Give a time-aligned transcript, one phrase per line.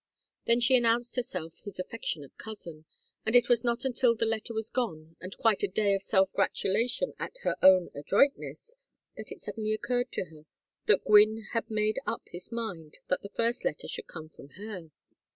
[0.45, 2.85] Then she announced herself his affectionate cousin;
[3.23, 6.33] and it was not until the letter was gone, and quite a day of self
[6.33, 8.75] gratulation at her own adroitness,
[9.15, 10.45] that it suddenly occurred to her
[10.87, 14.89] that Gwynne had made up his mind that the first letter should come from her.